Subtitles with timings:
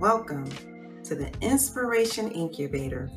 [0.00, 0.48] Welcome
[1.04, 3.10] to the Inspiration Incubator.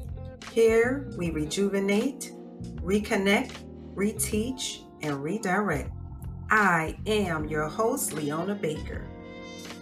[0.52, 2.34] Here we rejuvenate,
[2.82, 3.54] reconnect,
[3.96, 5.89] reteach, and redirect.
[6.52, 9.07] I am your host, Leona Baker.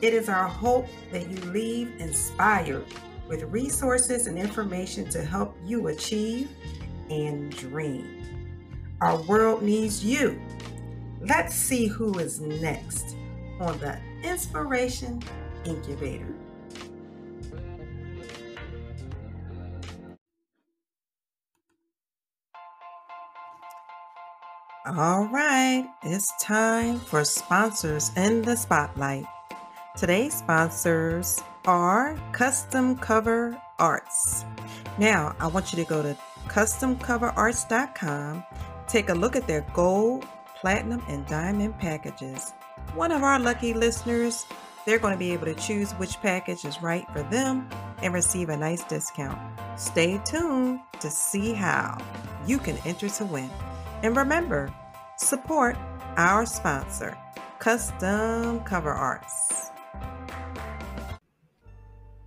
[0.04, 2.86] It is our hope that you leave inspired
[3.28, 6.52] with resources and information to help you achieve
[7.10, 8.24] and dream.
[9.02, 10.40] Our world needs you.
[11.20, 13.16] Let's see who is next
[13.60, 15.20] on the Inspiration
[15.66, 16.36] Incubator.
[24.98, 29.26] All right, it's time for sponsors in the spotlight.
[29.96, 34.44] Today's sponsors are Custom Cover Arts.
[34.98, 36.18] Now, I want you to go to
[36.50, 38.44] customcoverarts.com,
[38.90, 40.28] take a look at their gold,
[40.60, 42.52] platinum, and diamond packages.
[42.94, 44.46] One of our lucky listeners,
[44.86, 47.70] they're going to be able to choose which package is right for them
[48.02, 49.40] and receive a nice discount.
[49.80, 51.98] Stay tuned to see how
[52.46, 53.50] you can enter to win.
[54.04, 54.74] And remember,
[55.22, 55.78] support
[56.18, 57.16] our sponsor,
[57.60, 59.70] Custom Cover Arts.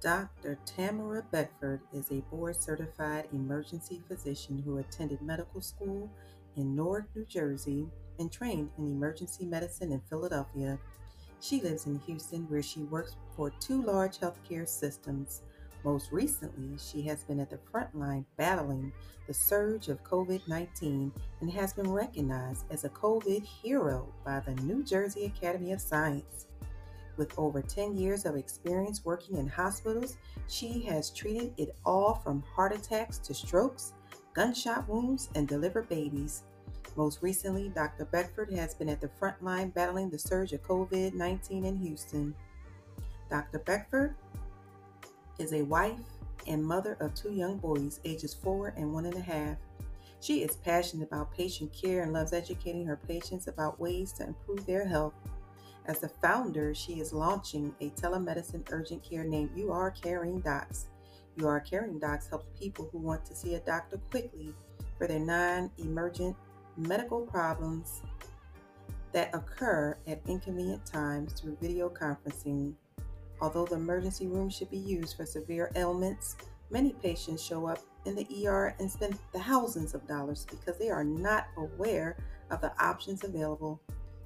[0.00, 0.58] Dr.
[0.64, 6.10] Tamara Beckford is a board certified emergency physician who attended medical school
[6.56, 10.78] in Newark, New Jersey, and trained in emergency medicine in Philadelphia.
[11.40, 15.42] She lives in Houston, where she works for two large healthcare systems.
[15.84, 18.90] Most recently, she has been at the front line battling
[19.26, 24.54] the surge of COVID 19 and has been recognized as a COVID hero by the
[24.62, 26.46] New Jersey Academy of Science.
[27.18, 30.16] With over 10 years of experience working in hospitals,
[30.48, 33.92] she has treated it all from heart attacks to strokes,
[34.32, 36.44] gunshot wounds, and delivered babies.
[36.96, 38.06] Most recently, Dr.
[38.06, 42.34] Beckford has been at the front line battling the surge of COVID 19 in Houston.
[43.28, 43.58] Dr.
[43.58, 44.14] Beckford
[45.38, 45.98] is a wife
[46.46, 49.56] and mother of two young boys, ages four and one and a half.
[50.20, 54.64] She is passionate about patient care and loves educating her patients about ways to improve
[54.66, 55.14] their health.
[55.86, 60.86] As the founder, she is launching a telemedicine urgent care named You Are Caring Docs.
[61.36, 64.54] You Are Caring Docs helps people who want to see a doctor quickly
[64.96, 66.36] for their non emergent
[66.76, 68.00] medical problems
[69.12, 72.74] that occur at inconvenient times through video conferencing.
[73.40, 76.36] Although the emergency room should be used for severe ailments,
[76.70, 81.04] many patients show up in the ER and spend thousands of dollars because they are
[81.04, 82.16] not aware
[82.50, 83.80] of the options available.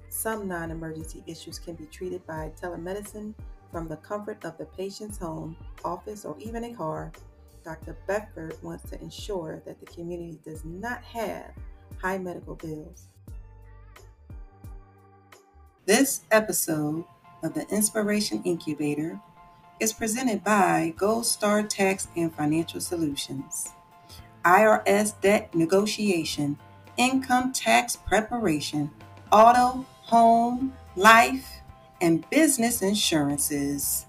[0.09, 3.33] Some non emergency issues can be treated by telemedicine
[3.71, 5.55] from the comfort of the patient's home,
[5.85, 7.11] office, or even a car.
[7.63, 7.95] Dr.
[8.07, 11.51] Beckford wants to ensure that the community does not have
[12.01, 13.07] high medical bills.
[15.85, 17.03] This episode
[17.43, 19.19] of the Inspiration Incubator
[19.79, 23.73] is presented by Gold Star Tax and Financial Solutions,
[24.43, 26.57] IRS debt negotiation,
[26.97, 28.91] income tax preparation,
[29.31, 31.61] auto, home, life,
[32.01, 34.05] and business insurances.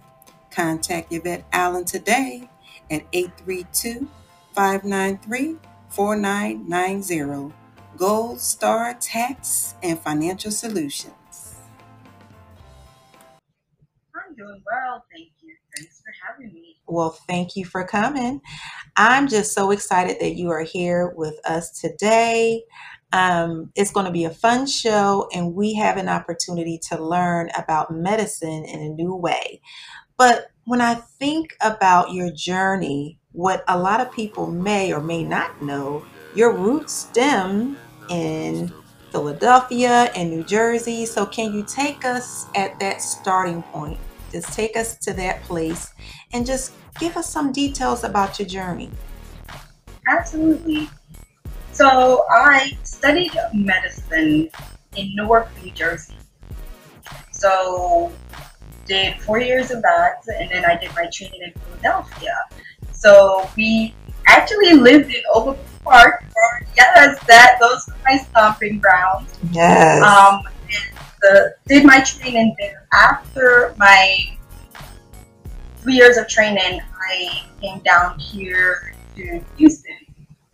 [0.51, 2.49] Contact Yvette Allen today
[2.91, 4.09] at 832
[4.53, 5.57] 593
[5.89, 7.55] 4990.
[7.97, 11.15] Gold Star Tax and Financial Solutions.
[14.41, 15.55] Doing well, thank you.
[15.77, 16.77] Thanks for having me.
[16.87, 18.41] Well, thank you for coming.
[18.97, 22.65] I'm just so excited that you are here with us today.
[23.13, 27.51] Um, it's going to be a fun show, and we have an opportunity to learn
[27.57, 29.61] about medicine in a new way.
[30.17, 35.25] But when I think about your journey, what a lot of people may or may
[35.25, 37.77] not know, your roots stem
[38.09, 38.73] in
[39.11, 41.05] Philadelphia and New Jersey.
[41.07, 43.99] So, can you take us at that starting point?
[44.31, 45.93] Just take us to that place
[46.33, 48.91] and just give us some details about your journey.
[50.09, 50.89] Absolutely.
[51.73, 54.49] So, I studied medicine
[54.97, 56.17] in Newark, New Jersey.
[57.33, 58.13] So,
[58.87, 62.37] did four years of that, and then I did my training in Philadelphia.
[62.93, 63.95] So, we
[64.27, 66.25] actually lived in Overbrook Park.
[66.77, 69.39] Yes, that those are my stomping grounds.
[69.53, 70.03] Yes.
[70.03, 70.43] Um,
[71.23, 72.87] the, did my training there.
[72.93, 74.37] After my
[75.79, 76.81] three years of training,
[77.11, 79.97] I came down here to Houston.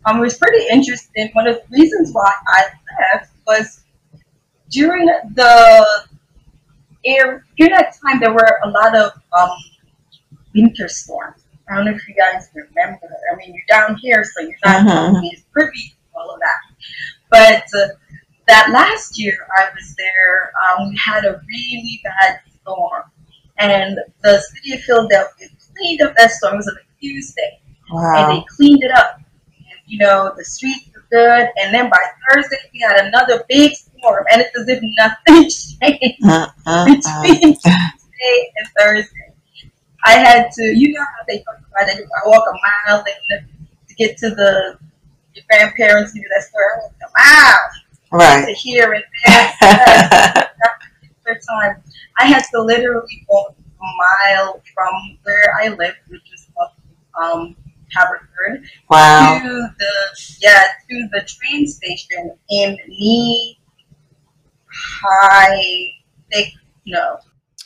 [0.05, 1.29] Um, it was pretty interesting.
[1.33, 2.63] One of the reasons why I
[3.13, 3.81] left was
[4.69, 5.85] during the
[7.05, 9.49] air during that time there were a lot of um,
[10.53, 11.43] winter storms.
[11.69, 13.07] I don't know if you guys remember.
[13.31, 15.33] I mean, you're down here, so you're not Mhm.
[15.33, 16.59] as privy to all of that.
[17.29, 17.87] But uh,
[18.47, 23.03] that last year I was there, um, we had a really bad storm,
[23.57, 26.55] and the city of Philadelphia cleaned up that storm.
[26.55, 27.59] It was on a Tuesday.
[27.91, 28.13] Wow.
[28.15, 29.17] And they cleaned it up.
[29.17, 31.49] And, you know, the streets were good.
[31.57, 31.97] And then by
[32.29, 34.25] Thursday, we had another big storm.
[34.31, 35.49] And it's as if nothing
[36.01, 36.85] changed Uh, uh, uh.
[36.85, 39.33] between Tuesday and Thursday.
[40.05, 42.05] I had to, you know how they talk about it.
[42.25, 44.77] I walk a mile to get to the
[45.33, 46.65] your grandparents who do that story.
[46.65, 47.69] I walk a mile
[48.11, 48.45] Right.
[48.45, 50.49] to here and there.
[51.23, 51.83] For time,
[52.19, 53.85] I had to literally walk a
[54.33, 56.77] mile from where I lived, which is up
[57.21, 57.55] um,
[57.93, 59.39] Haverford, wow.
[59.41, 63.59] to the yeah to the train station in knee
[65.01, 65.87] high
[66.31, 66.53] thick
[66.85, 67.17] snow.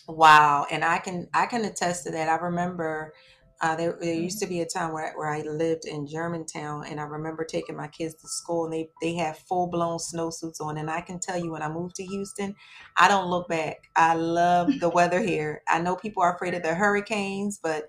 [0.08, 2.30] Wow, and I can I can attest to that.
[2.30, 3.14] I remember
[3.62, 7.00] uh, there, there used to be a time where, where I lived in Germantown, and
[7.00, 10.78] I remember taking my kids to school, and they they had full blown snowsuits on.
[10.78, 12.56] And I can tell you, when I moved to Houston,
[12.98, 13.90] I don't look back.
[13.96, 15.62] I love the weather here.
[15.68, 17.86] I know people are afraid of the hurricanes, but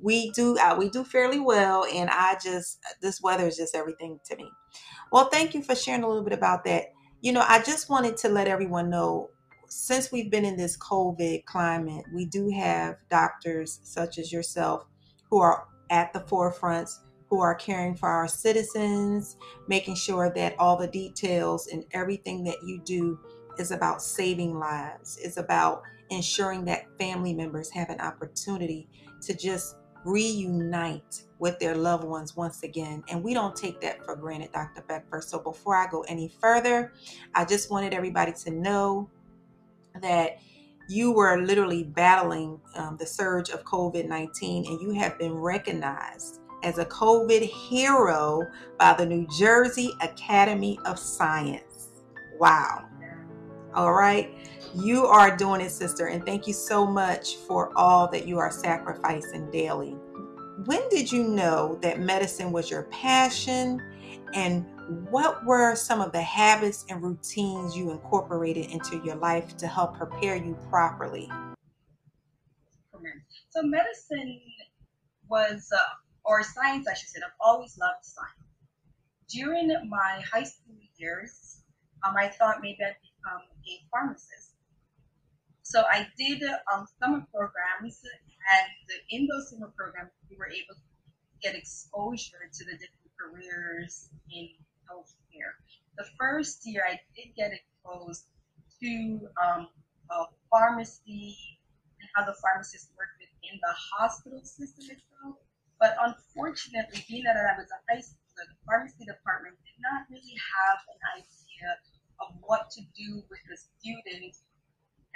[0.00, 4.18] we do uh, we do fairly well, and I just this weather is just everything
[4.24, 4.48] to me.
[5.12, 6.86] Well, thank you for sharing a little bit about that.
[7.20, 9.28] You know, I just wanted to let everyone know
[9.68, 14.86] since we've been in this COVID climate, we do have doctors such as yourself
[15.32, 16.98] who are at the forefronts,
[17.30, 22.62] who are caring for our citizens, making sure that all the details and everything that
[22.62, 23.18] you do
[23.58, 28.86] is about saving lives, is about ensuring that family members have an opportunity
[29.22, 33.02] to just reunite with their loved ones once again.
[33.08, 34.82] And we don't take that for granted, Dr.
[34.82, 35.24] Beckford.
[35.24, 36.92] So before I go any further,
[37.34, 39.08] I just wanted everybody to know
[40.02, 40.40] that
[40.88, 46.40] you were literally battling um, the surge of COVID 19 and you have been recognized
[46.62, 48.42] as a COVID hero
[48.78, 51.88] by the New Jersey Academy of Science.
[52.38, 52.86] Wow.
[53.74, 54.30] All right.
[54.74, 56.08] You are doing it, sister.
[56.08, 59.96] And thank you so much for all that you are sacrificing daily.
[60.66, 63.80] When did you know that medicine was your passion?
[64.34, 64.66] And
[65.10, 69.96] what were some of the habits and routines you incorporated into your life to help
[69.96, 71.30] prepare you properly?
[73.50, 74.40] So medicine
[75.28, 75.80] was, uh,
[76.24, 77.20] or science, I should say.
[77.24, 78.30] I've always loved science.
[79.28, 81.62] During my high school years,
[82.06, 84.54] um, I thought maybe I'd become a pharmacist.
[85.62, 86.42] So I did
[86.72, 90.80] um, summer programs, and in those summer programs, we were able to
[91.42, 94.48] get exposure to the different careers in
[94.92, 95.56] healthcare.
[95.96, 98.28] The first year, I did get exposed
[98.80, 99.68] to um,
[100.52, 101.36] pharmacy
[102.00, 105.40] and how the pharmacists work within the hospital system itself.
[105.80, 110.36] But unfortunately, being that I was a high school, the pharmacy department did not really
[110.36, 111.68] have an idea
[112.20, 114.44] of what to do with the students.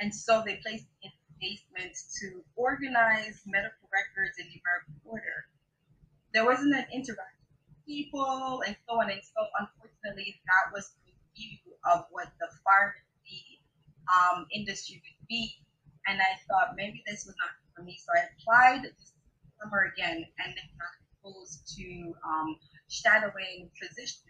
[0.00, 5.48] And so they placed in the basement to organize medical records in numerical order.
[6.32, 7.35] There wasn't an interaction
[7.86, 13.62] people and so on and so unfortunately that was the view of what the pharmacy
[14.10, 15.58] um, industry would be.
[16.06, 17.98] And I thought maybe this was not for me.
[17.98, 19.12] So I applied this
[19.60, 24.22] summer again and then got exposed to um, shadowing physicians.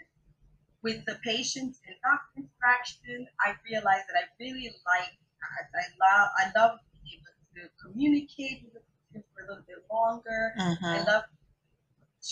[0.82, 5.12] With the patients and doctor interaction, I realized that I really like
[5.42, 5.64] that.
[5.74, 9.84] I love I love being able to communicate with the patient for a little bit
[9.90, 10.54] longer.
[10.56, 11.06] I Mm-hmm.
[11.06, 11.24] love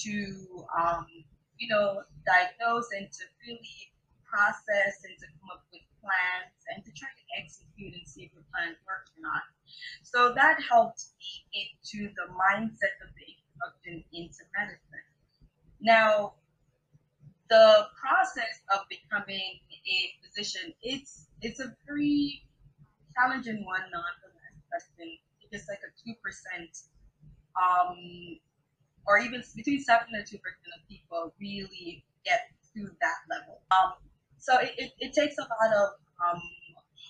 [0.03, 1.07] to um,
[1.59, 6.91] you know diagnose and to really process and to come up with plans and to
[6.93, 9.47] try to execute and see if the plan works or not.
[10.03, 15.07] So that helped me into the mindset of the introduction into medicine.
[15.81, 16.35] Now,
[17.49, 22.43] the process of becoming a physician, it's it's a very
[23.15, 24.57] challenging one nonetheless.
[24.73, 25.15] That's been
[25.53, 26.91] it's like a two percent
[27.55, 27.97] um
[29.07, 33.61] or even between seven and two percent of people really get to that level.
[33.71, 33.95] Um
[34.39, 35.89] so it, it, it takes a lot of
[36.21, 36.41] um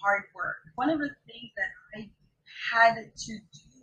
[0.03, 0.57] hard work.
[0.77, 2.11] One of the things that I
[2.73, 3.39] had to do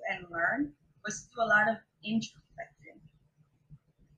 [0.09, 0.73] and learn
[1.05, 2.99] was to do a lot of introspection.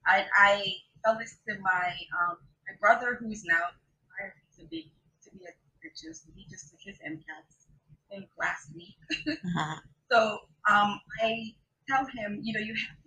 [0.06, 0.74] I, I
[1.04, 1.88] tell this to my
[2.20, 3.72] um, my brother who's now
[4.10, 4.92] retired to be
[5.24, 6.14] to be a teacher.
[6.14, 7.68] So he just took his MCATs
[8.12, 8.96] I think last week.
[9.28, 9.80] Mhm.
[10.12, 10.38] So
[10.70, 11.56] um, I
[11.90, 12.98] tell him, you know, you have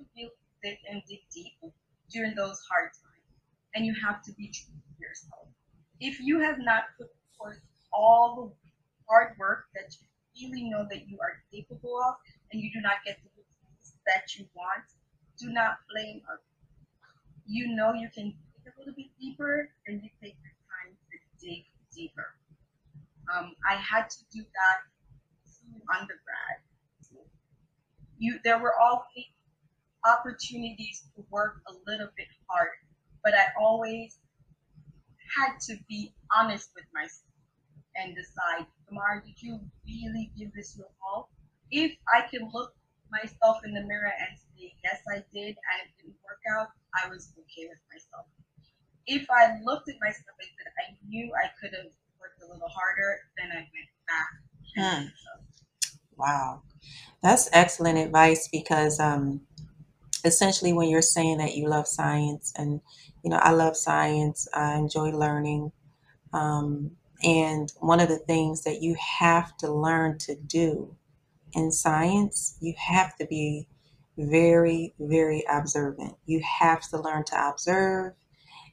[0.62, 1.54] sit and dig deep
[2.10, 3.26] during those hard times,
[3.74, 5.48] and you have to be true to yourself.
[6.00, 7.08] If you have not put
[7.38, 7.60] forth
[7.92, 8.72] all the
[9.08, 9.94] hard work that
[10.34, 12.14] you really know that you are capable of,
[12.52, 14.84] and you do not get the results that you want,
[15.38, 16.44] do not blame others.
[17.46, 18.34] You know you can
[18.64, 22.34] dig a little bit deeper, and you take your time to dig deeper.
[23.32, 24.78] Um, I had to do that
[25.46, 26.62] through undergrad
[28.18, 29.28] you there were always
[30.06, 32.68] opportunities to work a little bit hard,
[33.24, 34.18] but I always
[35.36, 37.26] had to be honest with myself
[37.96, 41.30] and decide, Tamara, did you really give this your all?
[41.70, 42.72] If I can look
[43.10, 47.08] myself in the mirror and say, yes, I did, and it didn't work out, I
[47.08, 48.26] was okay with myself.
[49.06, 52.68] If I looked at myself and said, I knew I could have worked a little
[52.68, 54.30] harder, then I went back.
[54.76, 55.06] Hmm.
[56.16, 56.62] Wow.
[57.22, 59.42] That's excellent advice because um,
[60.26, 62.80] essentially when you're saying that you love science and
[63.22, 65.72] you know i love science i enjoy learning
[66.32, 66.90] um,
[67.22, 70.94] and one of the things that you have to learn to do
[71.54, 73.66] in science you have to be
[74.18, 76.14] very very observant.
[76.26, 78.14] You have to learn to observe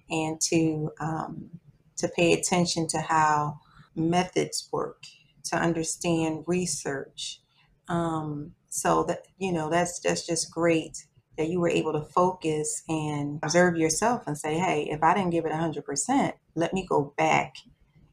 [0.10, 1.50] and to um,
[1.98, 3.60] to pay attention to how
[3.96, 5.04] methods work
[5.46, 7.42] to understand research.
[7.90, 11.06] Um, so that you know that's that's just great
[11.38, 15.32] that you were able to focus and observe yourself and say, hey, if I didn't
[15.32, 17.56] give it 100%, let me go back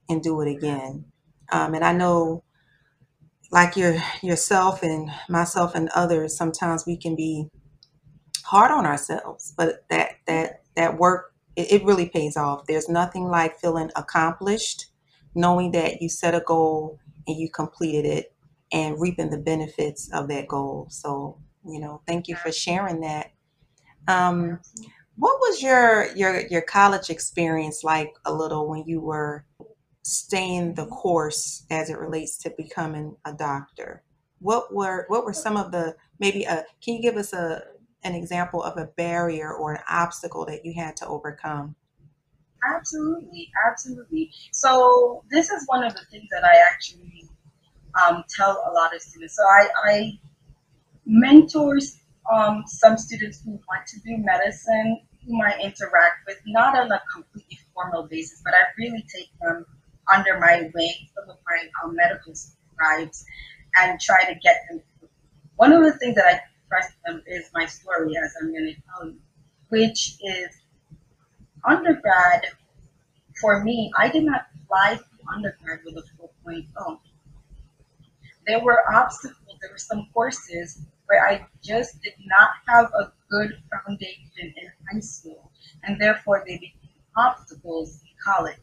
[0.09, 1.05] and do it again.
[1.53, 2.45] Um, and I know,
[3.53, 7.49] like your yourself and myself and others, sometimes we can be
[8.45, 12.67] hard on ourselves, but that that that work it, it really pays off.
[12.67, 14.87] There's nothing like feeling accomplished,
[15.35, 18.35] knowing that you set a goal and you completed it,
[18.73, 20.87] and reaping the benefits of that goal.
[20.91, 23.33] So you know, thank you for sharing that.
[24.09, 24.61] Um,
[25.17, 29.45] what was your your your college experience like a little when you were
[30.03, 34.03] staying the course as it relates to becoming a doctor?
[34.41, 37.63] What were what were some of the maybe a can you give us a
[38.03, 41.75] an example of a barrier or an obstacle that you had to overcome?
[42.75, 44.31] Absolutely, absolutely.
[44.53, 47.29] So this is one of the things that I actually
[48.03, 49.37] um, tell a lot of students.
[49.37, 50.19] So I, I
[51.07, 52.01] mentors
[52.33, 57.01] um, some students who want to do medicine, whom I interact with, not on a
[57.13, 59.67] completely formal basis, but I really take them
[60.13, 63.25] under my wing, some of my um, medical scribes,
[63.79, 64.83] and try to get them.
[65.57, 68.75] One of the things that I trust them is my story, as I'm going to
[68.75, 69.19] tell you,
[69.69, 70.49] which is
[71.69, 72.47] undergrad.
[73.41, 76.03] For me, I did not fly through undergrad with a
[76.49, 76.99] 4.0.
[78.47, 79.50] There were obstacles.
[79.61, 85.01] There were some courses where I just did not have a good foundation in high
[85.01, 85.51] school,
[85.83, 88.57] and therefore they became obstacles in college.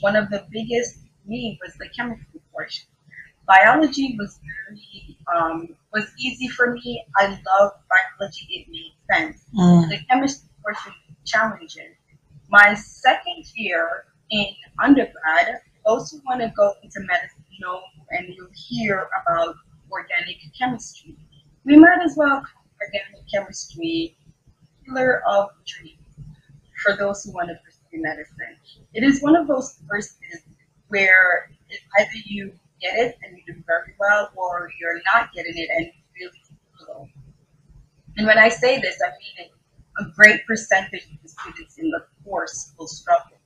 [0.00, 2.86] One of the biggest me was the chemistry portion.
[3.46, 7.04] Biology was very um, was easy for me.
[7.16, 9.44] I love biology; it made sense.
[9.54, 9.88] Mm.
[9.88, 11.94] The chemistry portion was challenging.
[12.48, 14.46] My second year in
[14.82, 19.54] undergrad, those who want to go into medicine know and you'll hear about
[19.90, 21.16] organic chemistry
[21.64, 24.16] we might as well call organic chemistry
[24.86, 25.98] pillar of dream
[26.82, 28.56] for those who want to pursue medicine.
[28.94, 30.16] It is one of those courses
[30.88, 31.50] where
[31.98, 35.86] either you get it and you do very well, or you're not getting it and
[35.86, 36.42] you really
[36.74, 37.08] struggle.
[38.16, 39.50] And when I say this, I mean
[39.98, 43.36] a great percentage of the students in the course will struggle.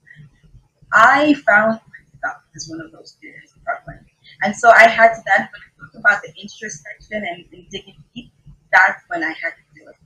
[0.92, 1.80] I found
[2.22, 4.06] myself as one of those students struggling.
[4.42, 5.48] And so I had to then
[5.92, 8.32] talk about the introspection and, and digging deep,
[8.72, 9.96] that's when I had to do it.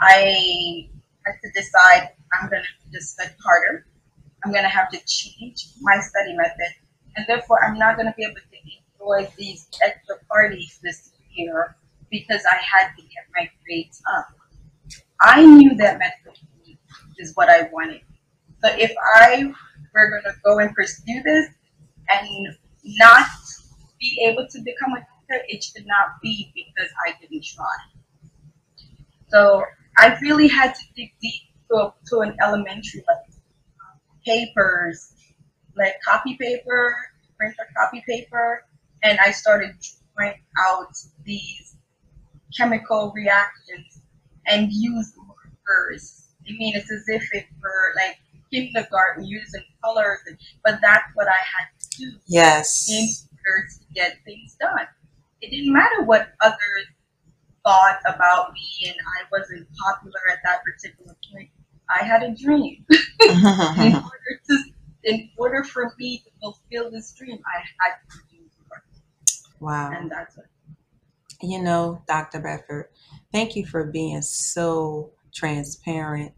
[0.00, 0.88] I
[1.24, 3.86] had to decide I'm going to just study harder.
[4.44, 6.74] I'm going to have to change my study method.
[7.16, 11.74] And therefore, I'm not going to be able to enjoy these extra parties this year
[12.10, 14.28] because I had to get my grades up.
[15.20, 16.32] I knew that medical
[17.18, 18.02] is what I wanted.
[18.62, 19.52] So if I
[19.94, 21.48] were going to go and pursue this
[22.08, 23.26] and not
[24.00, 27.64] be able to become a doctor, it should not be because I didn't try.
[29.28, 29.64] So
[29.98, 33.24] I really had to dig deep to, a, to an elementary level.
[34.24, 35.12] Papers,
[35.76, 36.94] like copy paper,
[37.36, 38.64] printer copy paper,
[39.02, 39.70] and I started
[40.16, 40.34] drawing
[40.66, 40.92] out
[41.24, 41.76] these
[42.56, 44.02] chemical reactions
[44.46, 46.28] and use markers.
[46.46, 48.16] I mean, it's as if it were like
[48.50, 50.18] kindergarten using colors,
[50.64, 52.18] but that's what I had to do.
[52.26, 52.88] Yes.
[52.90, 54.86] In to get things done.
[55.40, 56.86] It didn't matter what others
[57.64, 61.50] thought about me and I wasn't popular at that particular point.
[61.88, 62.84] I had a dream.
[62.90, 63.94] in mm-hmm.
[63.94, 64.58] order to
[65.04, 68.82] in order for me to fulfill this dream, I had to do more.
[69.60, 69.90] Wow.
[69.92, 70.44] And that's it.
[71.40, 72.40] You know, Dr.
[72.40, 72.86] Beckford,
[73.32, 76.32] thank you for being so transparent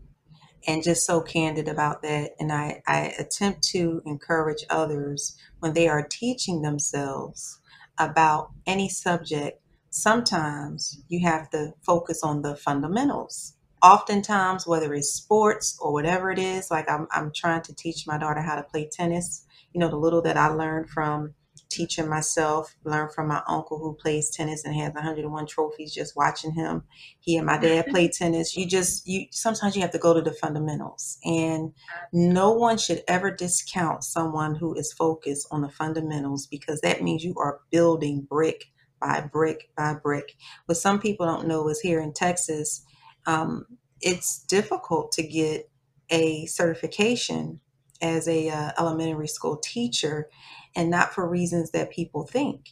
[0.67, 2.33] and just so candid about that.
[2.39, 7.61] And I, I attempt to encourage others when they are teaching themselves
[7.99, 13.57] about any subject sometimes you have to focus on the fundamentals.
[13.83, 18.19] Oftentimes, whether it's sports or whatever it is, like I'm, I'm trying to teach my
[18.19, 19.47] daughter how to play tennis.
[19.73, 21.35] You know, the little that I learned from
[21.71, 26.53] teaching myself, learned from my uncle who plays tennis and has 101 trophies just watching
[26.53, 26.83] him.
[27.21, 28.57] He and my dad play tennis.
[28.57, 31.19] You just you sometimes you have to go to the fundamentals.
[31.25, 31.73] And
[32.13, 37.25] no one should ever discount someone who is focused on the fundamentals because that means
[37.25, 38.67] you are building brick
[39.01, 40.37] by brick by brick.
[40.67, 42.85] What some people don't know is here in Texas,
[43.27, 43.67] um,
[44.01, 45.71] it's difficult to get
[46.11, 47.61] a certification
[48.03, 50.29] as a uh, elementary school teacher
[50.77, 52.71] and not for reasons that people think.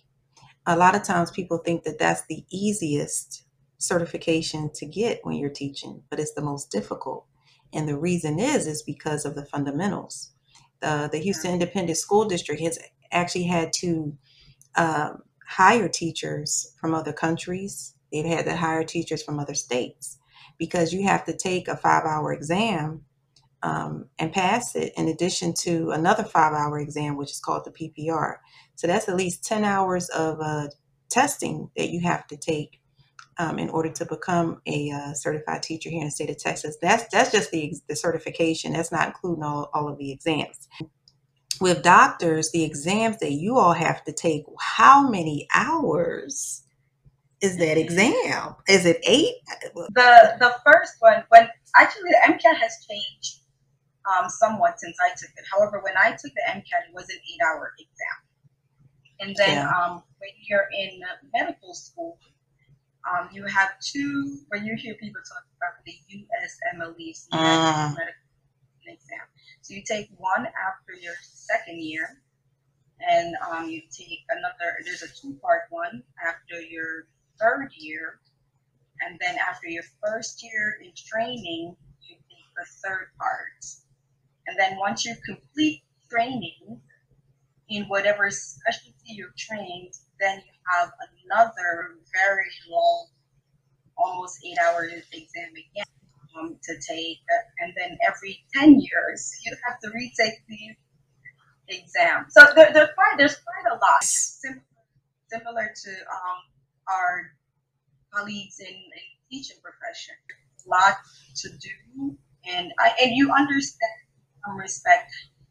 [0.67, 3.45] A lot of times people think that that's the easiest
[3.79, 7.27] certification to get when you're teaching, but it's the most difficult.
[7.73, 10.33] And the reason is is because of the fundamentals.
[10.81, 12.79] The the Houston Independent School District has
[13.13, 14.17] actually had to
[14.77, 17.95] um, hire teachers from other countries.
[18.13, 20.19] They've had to hire teachers from other states
[20.59, 23.03] because you have to take a five hour exam
[23.63, 27.71] um, and pass it in addition to another five hour exam, which is called the
[27.71, 28.37] PPR.
[28.77, 30.69] So that's at least 10 hours of uh,
[31.11, 32.81] testing that you have to take
[33.39, 36.77] um, in order to become a uh, certified teacher here in the state of Texas.
[36.81, 38.73] That's that's just the, the certification.
[38.73, 40.69] That's not including all, all of the exams.
[41.61, 46.63] With doctors, the exams that you all have to take, how many hours
[47.41, 48.55] is that exam?
[48.69, 49.35] Is it eight?
[49.75, 53.38] The the first one, when actually the MCAT has changed
[54.09, 55.45] um, somewhat since I took it.
[55.53, 58.19] However, when I took the MCAT, it was an eight hour exam.
[59.21, 59.71] And then yeah.
[59.71, 61.01] um, when you're in
[61.35, 62.19] medical school,
[63.09, 67.95] um, you have two, when you hear people talk about the USMLE, so you uh.
[67.97, 68.29] medical
[68.87, 69.27] exam.
[69.63, 72.21] So you take one after your second year,
[73.09, 77.09] and um, you take another, there's a two part one after your
[77.41, 78.21] third year,
[79.01, 83.65] and then after your first year in training, you take the third part.
[84.49, 86.81] And then once you complete training
[87.69, 90.91] in whatever specialty you're trained, then you have
[91.25, 93.09] another very long,
[93.99, 95.85] almost eight hour exam again
[96.39, 97.19] um, to take.
[97.61, 102.27] And then every 10 years, you have to retake the exam.
[102.31, 104.01] So there, there's, quite, there's quite a lot.
[104.01, 104.63] It's similar,
[105.31, 106.41] similar to um,
[106.89, 107.33] our
[108.15, 110.15] colleagues in, in teaching profession.
[110.67, 110.97] A lot
[111.37, 112.17] to do.
[112.49, 114.08] And, I, and you understand
[114.45, 115.11] some respect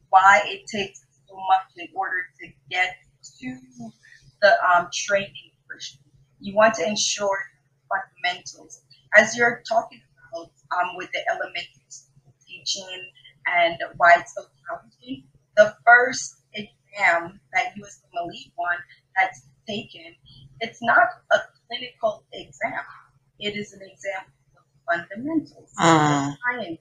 [0.09, 2.95] why it takes so much in order to get
[3.39, 3.59] to
[4.41, 5.99] the um, training portion.
[6.39, 7.37] You want to ensure
[7.89, 8.81] fundamentals.
[9.17, 13.11] As you're talking about um, with the elementary school teaching
[13.47, 15.23] and why it's so challenging,
[15.55, 18.77] the first exam that USMLE one
[19.15, 20.15] that's taken,
[20.59, 22.83] it's not a clinical exam.
[23.39, 24.23] It is an exam
[24.57, 26.31] of fundamentals, uh.
[26.43, 26.79] science,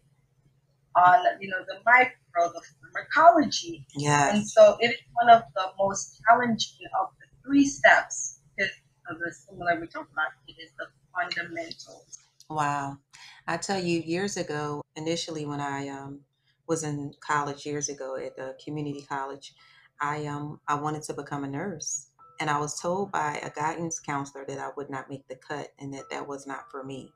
[0.96, 3.86] on you know the micro, the pharmacology.
[3.96, 4.34] Yes.
[4.34, 8.72] And so it is one of the most challenging of the three steps because
[9.10, 10.28] of the similar we talked about.
[10.48, 12.18] It is the fundamentals.
[12.48, 12.98] Wow.
[13.46, 16.20] I tell you, years ago, initially when I um,
[16.68, 19.54] was in college years ago at a community college,
[20.00, 23.98] I um I wanted to become a nurse, and I was told by a guidance
[23.98, 27.10] counselor that I would not make the cut and that that was not for me.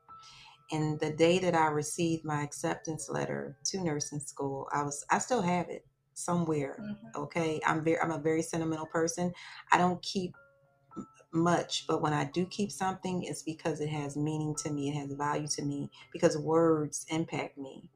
[0.71, 5.19] And the day that I received my acceptance letter to nursing school, I was I
[5.19, 6.77] still have it somewhere.
[6.81, 7.21] Mm-hmm.
[7.23, 9.33] Okay, I'm very I'm a very sentimental person.
[9.71, 10.33] I don't keep
[11.33, 14.89] much, but when I do keep something, it's because it has meaning to me.
[14.89, 17.89] It has value to me because words impact me.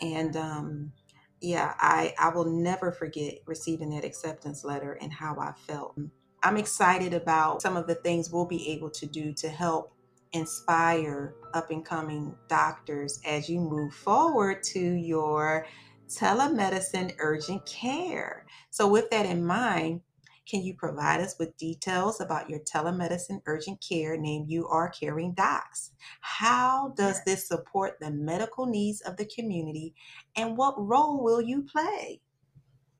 [0.00, 0.92] And um,
[1.40, 5.98] yeah, I I will never forget receiving that acceptance letter and how I felt.
[6.42, 9.93] I'm excited about some of the things we'll be able to do to help
[10.34, 15.66] inspire up and coming doctors as you move forward to your
[16.08, 18.44] telemedicine urgent care.
[18.70, 20.02] So, with that in mind,
[20.46, 25.32] can you provide us with details about your telemedicine urgent care named You Are Caring
[25.32, 25.92] Docs?
[26.20, 29.94] How does this support the medical needs of the community
[30.36, 32.20] and what role will you play?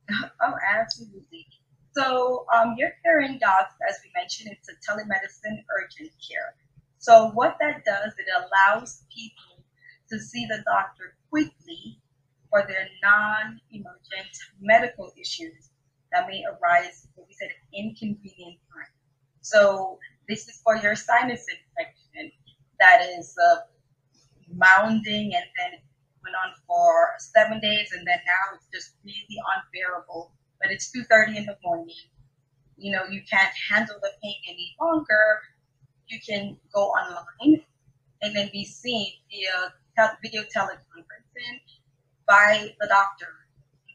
[0.42, 1.46] Oh, absolutely.
[1.96, 6.54] So, um, Your Caring Docs, as we mentioned, it's a telemedicine urgent care.
[7.04, 9.62] So what that does, it allows people
[10.08, 12.00] to see the doctor quickly
[12.48, 15.68] for their non-emergent medical issues
[16.12, 18.88] that may arise, what we said, at inconvenient time.
[19.42, 19.98] So
[20.30, 22.32] this is for your sinus infection
[22.80, 23.56] that is uh,
[24.56, 25.80] mounding and then
[26.24, 30.32] went on for seven days and then now it's just really unbearable.
[30.58, 31.94] But it's 2.30 in the morning.
[32.78, 35.42] You know, you can't handle the pain any longer
[36.08, 37.62] you can go online
[38.22, 39.72] and then be seen via
[40.22, 41.60] video teleconferencing
[42.26, 43.28] by the doctor.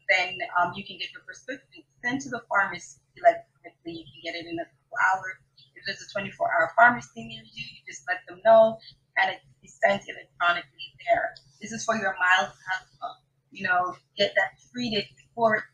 [0.08, 4.02] Then um, you can get your prescription sent to the pharmacy electronically.
[4.02, 5.36] You can get it in a couple hours.
[5.76, 8.78] If there's a 24-hour pharmacy near you, you just let them know,
[9.16, 11.34] and it's sent electronically there.
[11.60, 13.16] This is for your mild asthma.
[13.50, 15.64] You know, get that treated before it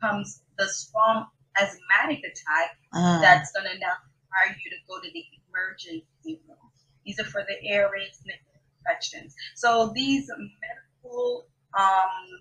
[0.00, 3.20] comes the strong asthmatic attack uh.
[3.20, 6.56] that's going to now require you to go to the emergency room.
[7.04, 9.34] These are for the airways infections.
[9.54, 11.46] So these medical
[11.78, 12.40] um,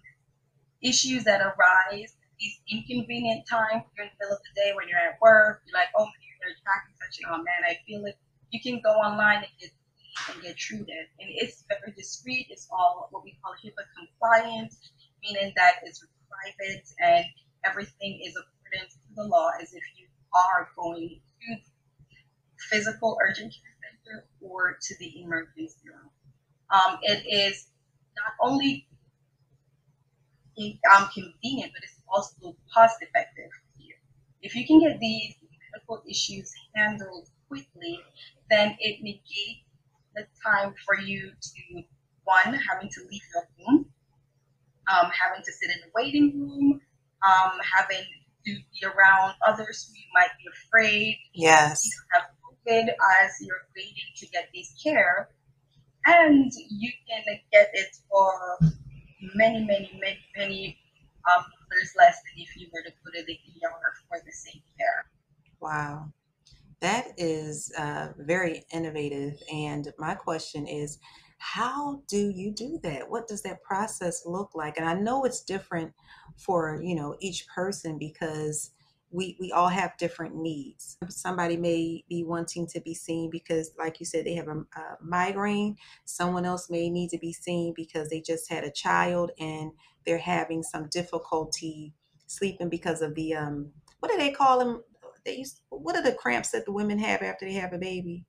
[0.81, 5.19] issues that arise, these inconvenient times during the middle of the day when you're at
[5.21, 6.07] work, you're like, oh,
[6.41, 7.25] you're track infection.
[7.29, 8.17] Oh man, I feel it.
[8.51, 9.71] You can go online and get
[10.29, 12.47] and get treated, and it's very discreet.
[12.49, 14.73] It's all what we call HIPAA compliant,
[15.23, 17.25] meaning that it's private and
[17.63, 21.70] everything is according to the law as if you are going to
[22.69, 26.09] physical urgent care center or to the emergency room.
[26.69, 27.67] Um, it is
[28.15, 28.87] not only
[30.95, 33.95] um, convenient, but it's also cost effective you.
[34.41, 35.35] If you can get these
[35.73, 37.99] medical issues handled quickly,
[38.49, 39.65] then it negates
[40.15, 41.83] the time for you to,
[42.23, 43.85] one, having to leave your home,
[44.91, 46.81] um, having to sit in the waiting room,
[47.25, 48.03] um, having
[48.45, 51.17] to be around others who you might be afraid.
[51.33, 51.85] Yes.
[51.85, 52.23] You have
[52.67, 55.29] As you're waiting to get this care.
[56.05, 58.57] And you can get it for
[59.35, 60.77] many, many, many, many
[61.29, 64.61] um, dollars less than if you were to go to the ER for the same
[64.77, 65.05] care.
[65.59, 66.11] Wow.
[66.79, 69.37] That is uh, very innovative.
[69.53, 70.97] And my question is,
[71.37, 73.09] how do you do that?
[73.09, 74.77] What does that process look like?
[74.77, 75.91] And I know it's different
[76.37, 78.71] for you know each person because
[79.11, 80.97] we we all have different needs.
[81.09, 84.97] Somebody may be wanting to be seen because, like you said, they have a, a,
[85.01, 85.77] migraine.
[86.05, 89.71] Someone else may need to be seen because they just had a child and
[90.05, 91.93] they're having some difficulty
[92.27, 93.71] sleeping because of the um.
[93.99, 94.83] What do they call them?
[95.25, 95.61] They used.
[95.69, 98.25] What are the cramps that the women have after they have a baby?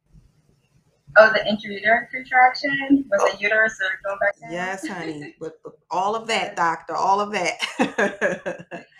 [1.19, 3.33] Oh, the intrauterine contraction was oh.
[3.33, 4.53] the uterus or go back down?
[4.53, 5.35] Yes, honey.
[5.41, 8.87] but, but all of that, doctor, all of that.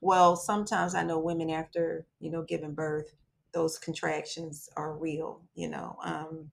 [0.00, 3.14] well, sometimes I know women after, you know, giving birth,
[3.52, 5.96] those contractions are real, you know.
[6.04, 6.50] Um,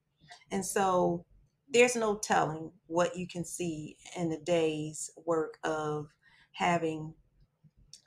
[0.52, 1.26] and so
[1.70, 6.08] there's no telling what you can see in the day's work of
[6.52, 7.14] having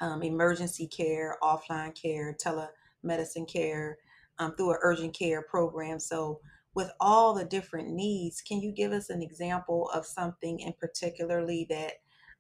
[0.01, 3.99] um, emergency care, offline care, telemedicine care
[4.39, 5.99] um, through an urgent care program.
[5.99, 6.41] So
[6.75, 11.67] with all the different needs, can you give us an example of something in particularly
[11.71, 11.95] that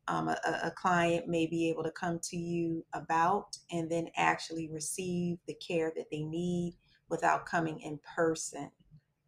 [0.09, 4.69] um, a, a, client may be able to come to you about and then actually
[4.73, 6.77] receive the care that they need
[7.09, 8.71] without coming in person?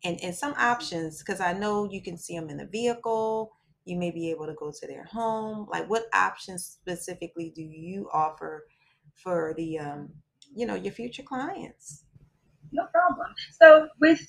[0.05, 3.53] And, and some options, because I know you can see them in the vehicle,
[3.85, 5.67] you may be able to go to their home.
[5.71, 8.67] Like, what options specifically do you offer
[9.15, 10.11] for the, um,
[10.55, 12.05] you know, your future clients?
[12.71, 13.35] No problem.
[13.61, 14.21] So, with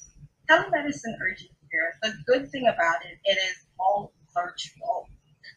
[0.49, 5.07] telemedicine urgent care, the good thing about it, it is all virtual.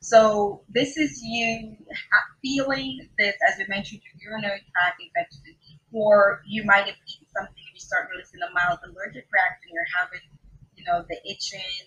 [0.03, 1.77] So this is you
[2.43, 5.55] feeling this, as we mentioned, your urinary tract infection,
[5.93, 9.71] or you might have eaten something and you start noticing a mild allergic reaction.
[9.71, 10.27] You're having,
[10.75, 11.87] you know, the itching,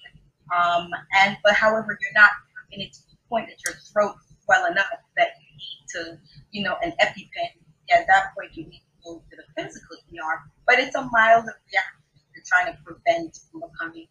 [0.56, 2.32] um, and but however, you're not
[2.72, 4.16] it to the point that your throat
[4.48, 6.18] well enough that you need to,
[6.52, 7.52] you know, an EpiPen.
[7.96, 10.40] At that point, you need to go to the physical ER.
[10.68, 14.08] But it's a mild reaction You're trying to prevent from becoming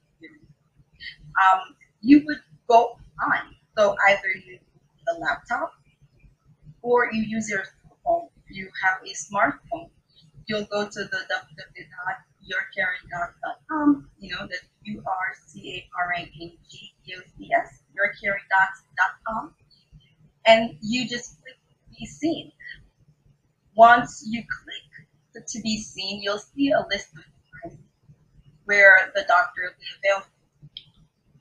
[1.40, 2.38] um, you would
[2.68, 3.54] go on.
[3.76, 4.60] So either you use
[5.14, 5.72] a laptop
[6.82, 7.64] or you use your
[8.04, 8.28] phone.
[8.48, 9.90] You have a smartphone.
[10.46, 16.52] You'll go to the www.yourcaringdocs.com, you know, the U R C A R A N
[16.70, 19.54] G O C S, yourcaringdocs.com,
[20.46, 21.56] and you just click
[21.98, 22.52] be seen.
[23.76, 27.24] Once you click to be seen, you'll see a list of
[27.62, 27.78] times
[28.64, 30.28] where the doctor will be available.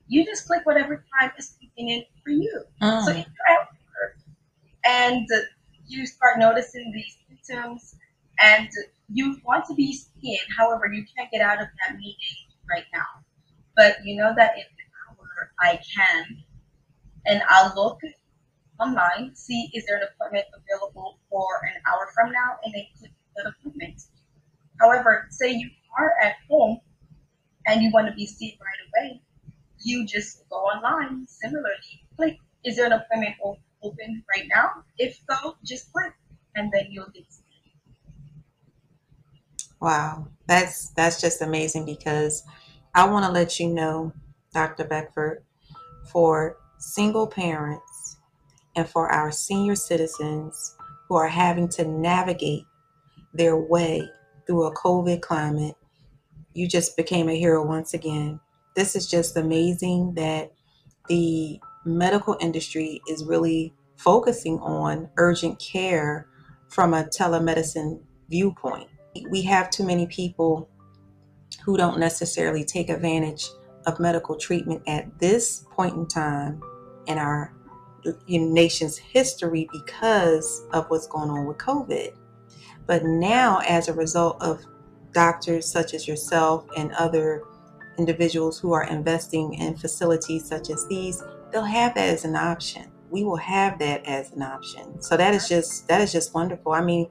[0.08, 2.64] You just click whatever time is convenient for you.
[2.82, 3.04] Mm.
[3.04, 4.18] So you're at work
[4.86, 5.28] and
[5.88, 7.96] you start noticing these symptoms
[8.44, 8.70] and
[9.10, 12.16] you want to be seen, however, you can't get out of that meeting
[12.70, 13.06] right now.
[13.76, 16.44] But you know that in an hour I can,
[17.26, 18.00] and I'll look
[18.80, 23.12] online, see is there an appointment available for an hour from now, and then click
[23.36, 24.02] that appointment.
[24.80, 26.80] However, say you are at home
[27.68, 29.22] and you want to be seen right away,
[29.84, 31.26] you just go online.
[31.28, 33.36] Similarly, click, is there an appointment
[33.82, 34.84] open right now?
[34.98, 36.14] If so, just click,
[36.56, 37.26] and then you'll get.
[39.80, 42.44] Wow, that's that's just amazing because
[42.96, 44.14] I want to let you know,
[44.54, 44.86] Dr.
[44.86, 45.44] Beckford,
[46.10, 48.18] for single parents
[48.76, 50.76] and for our senior citizens
[51.08, 52.64] who are having to navigate
[53.34, 54.08] their way
[54.48, 55.76] through a COVID climate,
[56.54, 58.40] you just became a hero once again.
[58.76, 60.52] This is just amazing that
[61.08, 66.28] the medical industry is really focusing on urgent care
[66.70, 68.90] from a telemedicine viewpoint.
[69.30, 70.70] We have too many people
[71.64, 73.48] who don't necessarily take advantage
[73.86, 76.62] of medical treatment at this point in time
[77.06, 77.54] in our
[78.28, 82.16] nation's history because of what's going on with COVID.
[82.86, 84.62] But now, as a result of
[85.14, 87.44] doctors such as yourself and other
[87.98, 92.92] individuals who are investing in facilities such as these, they'll have that as an option.
[93.10, 95.02] We will have that as an option.
[95.02, 96.72] So that is just that is just wonderful.
[96.72, 97.10] I mean,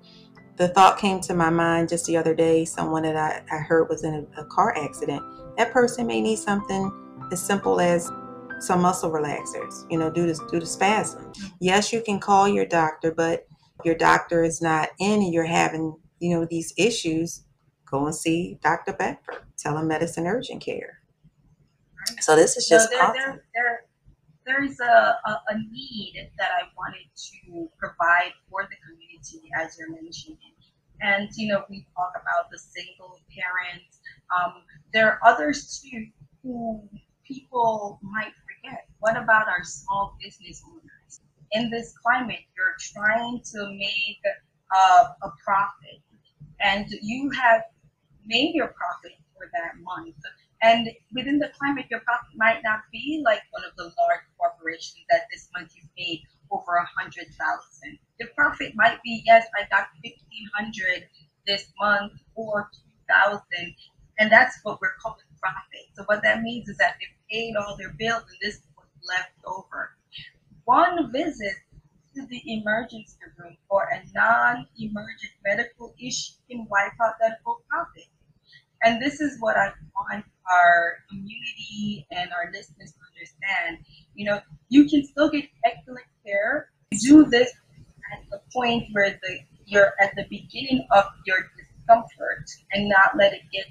[0.57, 2.64] the thought came to my mind just the other day.
[2.64, 5.23] Someone that I, I heard was in a, a car accident.
[5.57, 6.90] That person may need something
[7.31, 8.11] as simple as
[8.59, 11.33] some muscle relaxers, you know, due to due to spasm.
[11.61, 13.47] Yes, you can call your doctor, but
[13.85, 17.45] your doctor is not in and you're having, you know, these issues,
[17.93, 18.95] go and see Dr.
[18.95, 21.01] Beckford, telemedicine urgent care.
[22.21, 23.15] So this is just so there, awesome.
[23.15, 23.85] there, there,
[24.45, 29.91] there's a, a, a, need that I wanted to provide for the community, as you're
[29.91, 30.39] mentioning.
[31.01, 34.01] And, you know, we talk about the single parents.
[34.37, 36.07] Um, there are others too
[36.43, 36.83] who
[37.25, 38.87] people might forget.
[38.99, 41.21] What about our small business owners?
[41.53, 44.23] In this climate, you're trying to make
[44.75, 46.03] uh, a profit
[46.63, 47.63] and you have
[48.27, 50.17] made your profit for that month.
[50.63, 55.05] And within the climate, your profit might not be like one of the large corporations
[55.11, 57.99] that this month you've made over a hundred thousand.
[58.21, 61.09] The profit might be yes, I got fifteen hundred
[61.47, 63.75] this month or two thousand,
[64.19, 65.91] and that's what we're calling profit.
[65.95, 69.33] So what that means is that they paid all their bills and this was left
[69.45, 69.91] over.
[70.65, 71.55] One visit
[72.15, 78.05] to the emergency room for a non-emergent medical issue can wipe out that whole profit.
[78.85, 83.79] And this is what I want our community and our listeners to understand.
[84.14, 86.71] You know, you can still get excellent care.
[86.90, 87.53] Do this
[88.12, 93.33] at the point where the you're at the beginning of your discomfort and not let
[93.33, 93.66] it get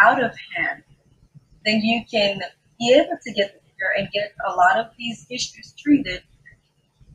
[0.00, 0.82] out of hand.
[1.64, 2.40] Then you can
[2.78, 6.22] be able to get the care and get a lot of these issues treated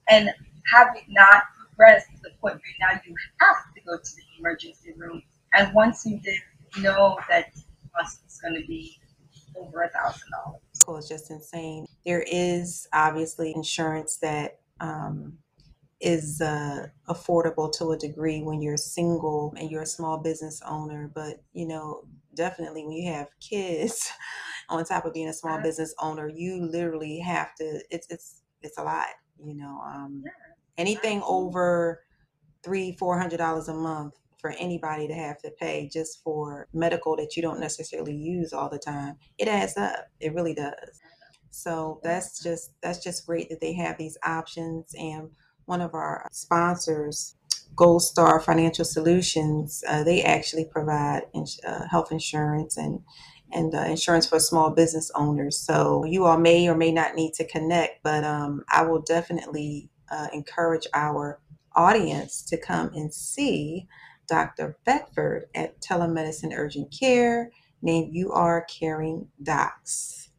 [0.10, 0.30] and
[0.74, 4.24] have it not progress to the point where now you have to go to the
[4.40, 5.24] emergency room.
[5.54, 6.40] And once you did
[6.82, 7.54] know that
[7.96, 9.00] cost is going to be
[9.56, 10.62] over a thousand dollars.
[11.00, 11.86] It's just insane.
[12.06, 15.40] There is obviously insurance that um,
[16.00, 21.12] is uh, affordable to a degree when you're single and you're a small business owner,
[21.14, 24.10] but you know, definitely when you have kids,
[24.70, 27.82] on top of being a small business owner, you literally have to.
[27.90, 29.08] It's it's it's a lot.
[29.44, 30.24] You know, um,
[30.78, 32.02] anything over
[32.64, 37.16] three four hundred dollars a month for anybody to have to pay just for medical
[37.18, 39.16] that you don't necessarily use all the time.
[39.38, 40.08] It adds up.
[40.20, 41.00] It really does.
[41.52, 44.94] So that's just that's just great that they have these options.
[44.98, 45.32] And
[45.66, 47.36] one of our sponsors
[47.76, 51.24] gold star financial solutions uh, they actually provide
[51.66, 53.02] uh, health insurance and
[53.52, 55.58] and uh, insurance for small business owners.
[55.60, 59.90] So you all may or may not need to connect but um, i will definitely
[60.10, 61.40] uh, encourage our
[61.76, 63.88] audience to come and see
[64.28, 64.78] Dr.
[64.86, 70.30] Beckford at Telemedicine Urgent Care, named You Are Caring Docs.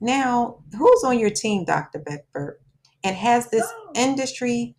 [0.00, 1.98] Now, who's on your team, Dr.
[1.98, 2.58] Beckford?
[3.04, 3.92] And has this oh.
[3.94, 4.74] industry,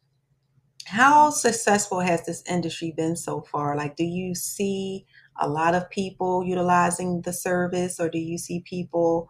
[0.85, 3.75] how successful has this industry been so far?
[3.75, 5.05] Like, do you see
[5.39, 9.29] a lot of people utilizing the service, or do you see people,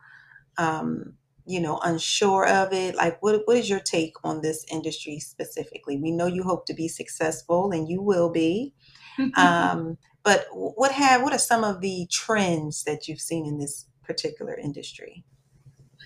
[0.58, 1.14] um,
[1.46, 2.96] you know, unsure of it?
[2.96, 5.98] Like, what, what is your take on this industry specifically?
[5.98, 8.74] We know you hope to be successful, and you will be.
[9.36, 13.86] um, but what have what are some of the trends that you've seen in this
[14.04, 15.24] particular industry?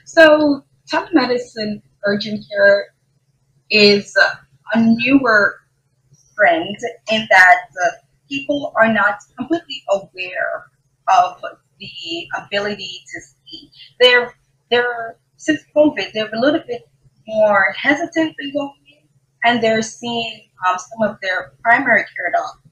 [0.05, 2.87] So telemedicine urgent care
[3.69, 4.15] is
[4.73, 5.59] a newer
[6.35, 6.77] trend
[7.11, 7.57] in that
[8.29, 10.65] people are not completely aware
[11.11, 11.41] of
[11.79, 13.69] the ability to see.
[13.99, 14.33] They're
[14.71, 16.83] they're since COVID, they're a little bit
[17.27, 19.07] more hesitant than going in,
[19.43, 22.64] and they're seeing um, some of their primary care doctors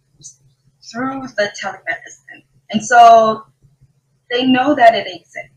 [0.94, 2.44] through the telemedicine.
[2.72, 3.46] And so
[4.30, 5.50] they know that it exists.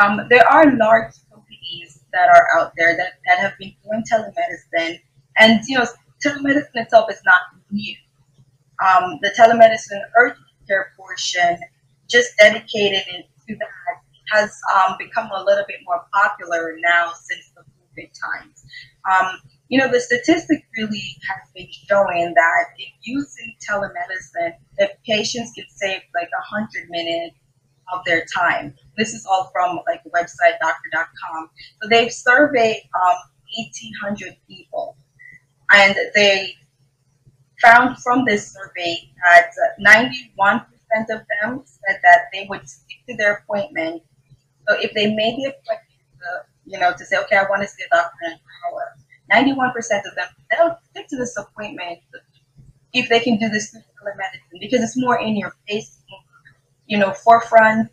[0.00, 5.00] Um, there are large companies that are out there that, that have been doing telemedicine.
[5.38, 5.86] And, you know,
[6.24, 7.94] telemedicine itself is not new.
[8.84, 10.38] Um, the telemedicine urgent
[10.70, 11.58] healthcare portion,
[12.08, 13.04] just dedicated
[13.48, 18.64] to that, has um, become a little bit more popular now since the COVID times.
[19.70, 25.64] You know, the statistic really has been showing that if using telemedicine, that patients can
[25.68, 27.36] save like 100 minutes
[27.92, 28.74] of their time.
[28.96, 31.50] This is all from like website doctor.com.
[31.80, 33.16] So they've surveyed um,
[33.56, 34.96] 1,800 people,
[35.72, 36.54] and they
[37.62, 40.64] found from this survey that 91%
[41.10, 44.02] of them said that they would stick to their appointment.
[44.68, 45.80] So if they made the appointment,
[46.20, 48.96] uh, you know, to say, okay, I want to see a doctor in an hour,
[49.32, 51.98] 91% of them, they'll stick to this appointment
[52.92, 56.00] if they can do this through telemedicine because it's more in your face,
[56.86, 57.90] you know, forefront.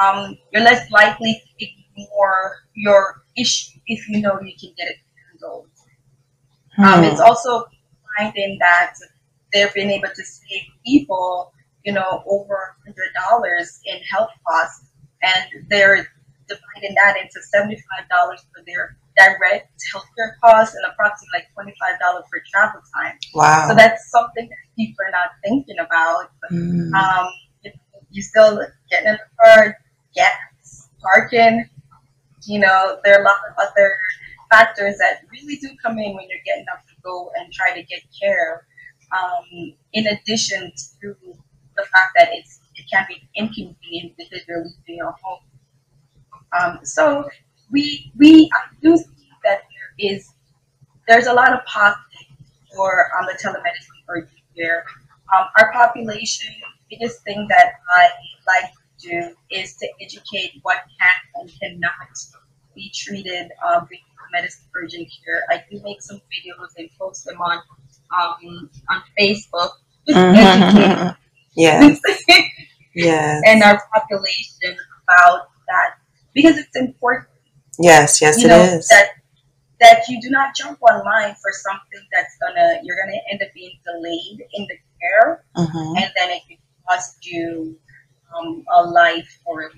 [0.00, 4.96] Um, you're less likely to ignore your issue if you know you can get it
[5.30, 5.68] handled.
[6.76, 6.84] Hmm.
[6.84, 7.66] Um, it's also
[8.18, 8.94] finding that
[9.52, 11.52] they've been able to save people,
[11.84, 14.86] you know, over $100 in health costs,
[15.22, 16.08] and they're
[16.48, 22.80] dividing that into $75 for their direct healthcare costs and approximately like $25 for travel
[22.94, 23.16] time.
[23.34, 23.68] Wow.
[23.68, 26.30] So that's something that people are not thinking about.
[26.50, 26.92] Mm.
[26.92, 27.28] Um,
[28.10, 29.76] you still getting in the car,
[30.14, 31.68] gas, parking,
[32.46, 33.96] you know, there are a lot of other
[34.50, 37.82] factors that really do come in when you're getting up to go and try to
[37.82, 38.66] get care.
[39.12, 41.14] Um, in addition to
[41.76, 45.40] the fact that it's it can be inconvenient because you're leaving your home.
[46.58, 47.28] Um, so
[47.74, 50.32] we we I do see that there is
[51.08, 52.28] there's a lot of positive
[52.74, 54.84] for um, the telemedicine urgent care.
[55.34, 56.54] Um, our population,
[56.88, 58.08] biggest thing that I
[58.46, 62.16] like to do is to educate what can and cannot
[62.74, 64.00] be treated um, with
[64.32, 65.42] medicine urgent care.
[65.50, 67.58] I do make some videos and post them on
[68.16, 69.70] um, on Facebook.
[70.08, 71.10] Mm-hmm.
[71.56, 72.00] Yes.
[72.94, 73.42] yes.
[73.46, 74.76] And our population
[75.08, 75.94] about that
[76.34, 77.33] because it's important
[77.78, 78.88] Yes, yes, you it know, is.
[78.88, 79.08] That
[79.80, 83.72] that you do not jump online for something that's gonna you're gonna end up being
[83.84, 85.96] delayed in the care, mm-hmm.
[85.96, 86.58] and then it could
[86.88, 87.76] cost you
[88.36, 89.70] um, a life or a.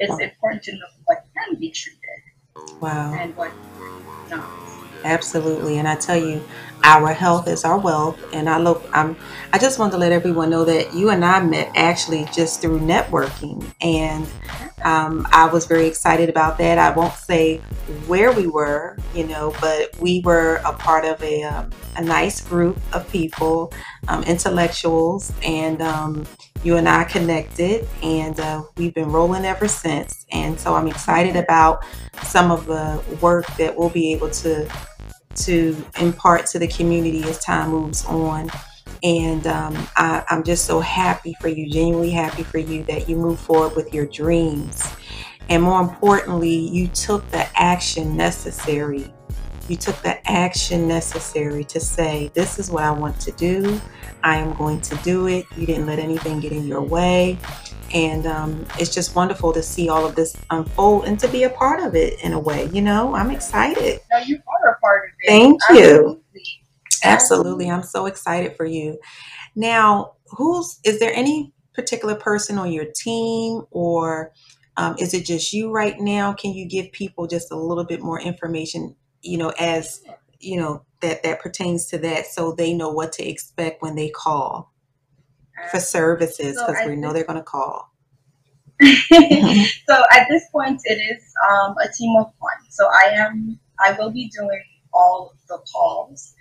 [0.00, 2.23] It's important to know what can be treated.
[2.80, 3.14] Wow.
[3.14, 3.52] And what
[4.30, 4.48] not.
[5.04, 6.42] Absolutely, and I tell you,
[6.82, 8.18] our health is our wealth.
[8.32, 9.16] And I look, I'm,
[9.52, 12.80] I just want to let everyone know that you and I met actually just through
[12.80, 14.26] networking, and
[14.82, 16.78] um, I was very excited about that.
[16.78, 17.58] I won't say
[18.06, 22.40] where we were, you know, but we were a part of a, um, a nice
[22.40, 23.72] group of people,
[24.08, 26.26] um, intellectuals, and um,
[26.64, 30.26] you and I connected, and uh, we've been rolling ever since.
[30.32, 31.84] And so I'm excited about
[32.22, 34.68] some of the work that we'll be able to
[35.36, 38.50] to impart to the community as time moves on.
[39.02, 43.16] And um, I, I'm just so happy for you, genuinely happy for you that you
[43.16, 44.82] move forward with your dreams.
[45.50, 49.12] And more importantly, you took the action necessary.
[49.68, 53.80] You took the action necessary to say, This is what I want to do.
[54.22, 55.46] I am going to do it.
[55.56, 57.38] You didn't let anything get in your way.
[57.94, 61.50] And um, it's just wonderful to see all of this unfold and to be a
[61.50, 62.66] part of it in a way.
[62.72, 64.00] You know, I'm excited.
[64.10, 65.28] No, you are a part of it.
[65.28, 66.22] Thank you.
[67.04, 67.70] Absolutely.
[67.70, 68.98] I'm so excited for you.
[69.54, 74.32] Now, who's is there any particular person on your team or
[74.76, 76.32] um, is it just you right now?
[76.32, 80.02] Can you give people just a little bit more information, you know, as
[80.40, 84.10] you know, that that pertains to that so they know what to expect when they
[84.10, 84.72] call
[85.70, 87.90] for services because so we know they're going to call.
[88.82, 92.70] so at this point, it is um, a team of one.
[92.70, 96.34] So I am, I will be doing all the calls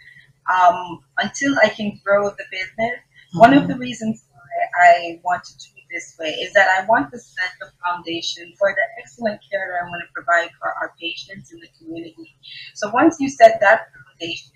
[0.52, 2.70] um, until I can grow the business.
[2.80, 3.40] Mm-hmm.
[3.40, 3.82] One of the mm-hmm.
[3.82, 4.33] reasons why
[4.76, 8.54] I want to do it this way is that I want to set the foundation
[8.58, 12.36] for the excellent care that I'm going to provide for our patients in the community.
[12.74, 14.52] So once you set that foundation,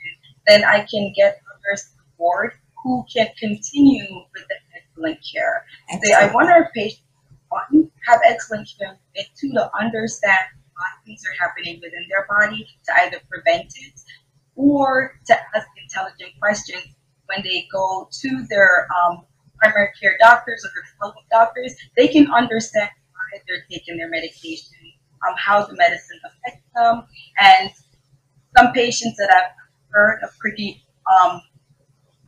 [0.47, 5.65] then I can get others on board who can continue with the excellent care.
[6.01, 7.01] Say, I want our patients
[7.49, 10.39] one have excellent care, and two to understand
[10.75, 13.99] why things are happening within their body to either prevent it
[14.55, 16.95] or to ask intelligent questions
[17.27, 19.25] when they go to their um,
[19.59, 21.75] primary care doctors or their public doctors.
[21.95, 24.75] They can understand why they're taking their medication,
[25.27, 27.03] um, how the medicine affects them,
[27.39, 27.69] and
[28.57, 29.51] some patients that I've
[29.89, 31.41] heard of pretty um,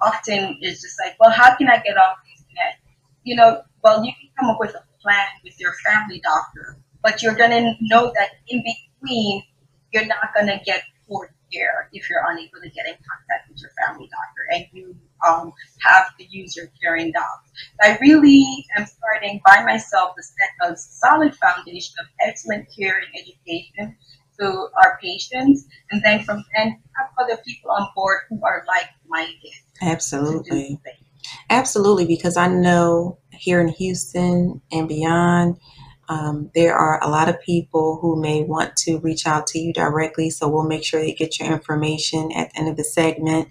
[0.01, 2.93] often is just like, well, how can I get off these meds?
[3.23, 7.21] You know, well, you can come up with a plan with your family doctor, but
[7.21, 9.43] you're going to know that in between,
[9.91, 10.84] you're not going to get
[11.52, 14.95] care if you're unable to get in contact with your family doctor and you
[15.28, 17.52] um, have to use UR Caring Docs.
[17.82, 23.08] I really am starting by myself to set a solid foundation of excellent care and
[23.16, 23.97] education
[24.39, 29.52] to our patients, and then from then have other people on board who are like-minded.
[29.82, 30.80] Absolutely.
[31.50, 35.58] Absolutely, because I know here in Houston and beyond,
[36.10, 39.72] um, there are a lot of people who may want to reach out to you
[39.72, 43.47] directly, so we'll make sure they get your information at the end of the segment.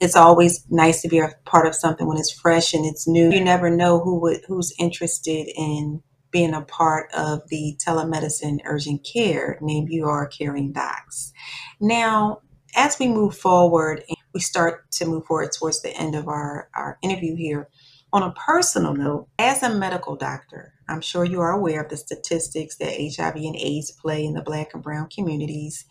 [0.00, 3.30] It's always nice to be a part of something when it's fresh and it's new.
[3.30, 6.02] You never know who would who's interested in
[6.32, 11.32] being a part of the telemedicine urgent care named You Are Caring Docs.
[11.80, 12.40] Now,
[12.74, 16.68] as we move forward and we start to move forward towards the end of our,
[16.74, 17.68] our interview here,
[18.12, 21.96] on a personal note, as a medical doctor, I'm sure you are aware of the
[21.96, 25.84] statistics that HIV and AIDS play in the Black and Brown communities.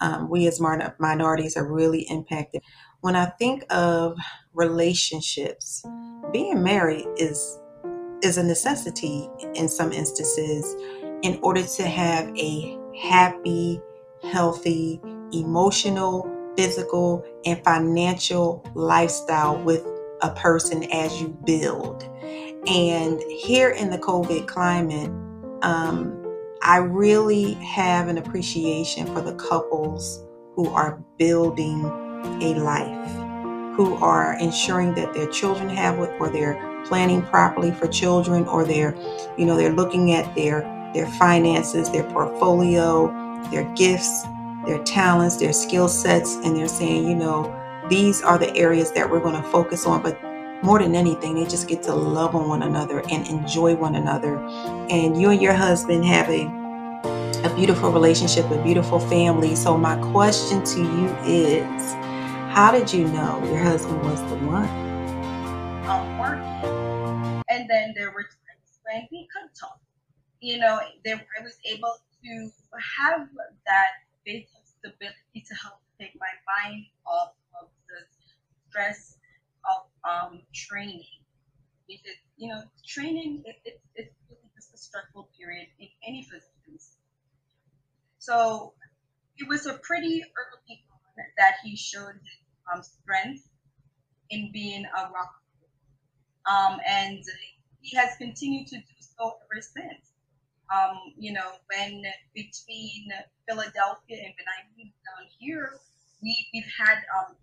[0.00, 2.62] Um, we as minorities are really impacted.
[3.00, 4.16] When I think of
[4.54, 5.84] relationships,
[6.32, 7.58] being married is
[8.22, 10.74] is a necessity in some instances
[11.22, 13.80] in order to have a happy,
[14.22, 15.00] healthy,
[15.32, 19.86] emotional, physical, and financial lifestyle with
[20.22, 22.08] a person as you build.
[22.66, 25.10] And here in the COVID climate,
[25.62, 26.22] um,
[26.62, 31.84] I really have an appreciation for the couples who are building
[32.42, 33.10] a life,
[33.76, 38.64] who are ensuring that their children have what, or they're planning properly for children, or
[38.64, 38.96] they're,
[39.38, 40.62] you know, they're looking at their
[40.92, 43.08] their finances, their portfolio,
[43.50, 44.24] their gifts,
[44.66, 47.54] their talents, their skill sets, and they're saying, you know,
[47.88, 50.02] these are the areas that we're going to focus on.
[50.02, 50.18] But
[50.62, 54.38] more than anything, they just get to love on one another and enjoy one another.
[54.90, 56.66] And you and your husband have a
[57.44, 59.54] a beautiful relationship, a beautiful family.
[59.54, 61.92] So my question to you is,
[62.52, 64.68] how did you know your husband was the one?
[65.86, 69.78] Um, working, and then there were times when we could talk.
[70.40, 71.94] You know, I was able
[72.24, 72.50] to
[72.98, 73.28] have
[73.66, 73.88] that
[74.24, 78.04] base of stability to help take my mind off of the
[78.68, 79.15] stress
[80.08, 81.04] um, training.
[81.88, 86.96] Because, you know, training, it, it, it's really just a stressful period in any physician's.
[88.18, 88.72] So
[89.38, 92.40] it was a pretty early on that he showed his
[92.72, 93.48] um, strength
[94.30, 95.34] in being a rock.
[96.50, 97.22] Um, and
[97.80, 100.12] he has continued to do so ever since.
[100.74, 102.02] Um, you know, when
[102.34, 103.08] between
[103.48, 105.78] Philadelphia and Benin down here,
[106.22, 107.36] we, we've had um,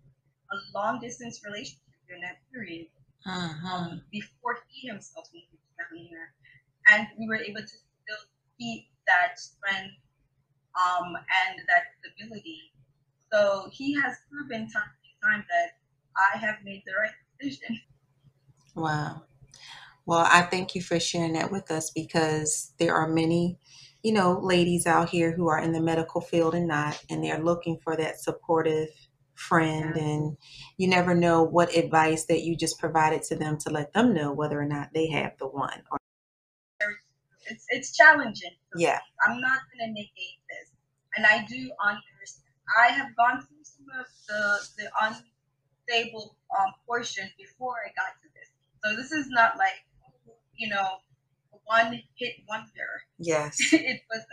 [0.52, 1.83] a long distance relationship
[2.20, 2.86] that period
[3.26, 3.76] uh-huh.
[3.76, 5.46] um, before he himself moved
[5.78, 6.32] down here.
[6.90, 8.22] And we were able to still
[8.58, 9.94] keep that strength
[10.76, 12.72] um, and that stability.
[13.32, 15.78] So he has proven time and time that
[16.16, 17.10] I have made the right
[17.40, 17.80] decision.
[18.76, 19.22] Wow.
[20.04, 23.56] Well, I thank you for sharing that with us because there are many,
[24.02, 27.38] you know, ladies out here who are in the medical field and not, and they're
[27.38, 28.88] looking for that supportive
[29.48, 30.36] friend and
[30.76, 34.32] you never know what advice that you just provided to them to let them know
[34.32, 35.98] whether or not they have the one or
[37.46, 38.56] it's it's challenging.
[38.76, 38.98] Yeah.
[39.26, 40.72] I'm not going to negate this
[41.16, 42.52] and i do understand.
[42.80, 48.28] I have gone through some of the the unstable um, portions before i got to
[48.34, 48.48] this.
[48.82, 49.84] So this is not like
[50.56, 50.86] you know
[51.64, 53.02] one hit wonder.
[53.18, 53.56] Yes.
[53.72, 54.24] It was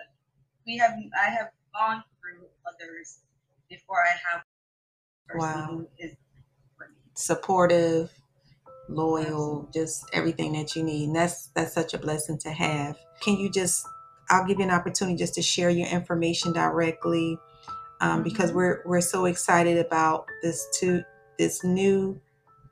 [0.65, 3.19] we have i have gone through others
[3.69, 4.43] before i have
[5.35, 5.85] wow.
[7.13, 8.11] supportive,
[8.89, 11.07] loyal, just everything that you need.
[11.07, 12.97] And that's that's such a blessing to have.
[13.21, 13.85] Can you just
[14.29, 17.37] I'll give you an opportunity just to share your information directly
[17.99, 18.57] um, because mm-hmm.
[18.57, 21.03] we're we're so excited about this to
[21.37, 22.19] this new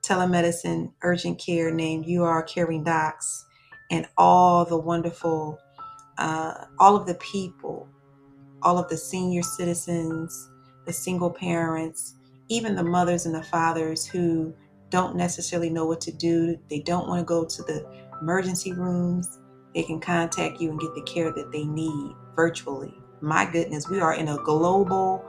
[0.01, 3.45] telemedicine urgent care named You Are Caring Docs
[3.91, 5.59] and all the wonderful
[6.17, 7.87] uh, all of the people,
[8.61, 10.49] all of the senior citizens,
[10.85, 12.15] the single parents,
[12.49, 14.53] even the mothers and the fathers who
[14.89, 17.85] don't necessarily know what to do, they don't want to go to the
[18.21, 19.39] emergency rooms,
[19.73, 22.93] they can contact you and get the care that they need virtually.
[23.21, 25.23] My goodness, we are in a global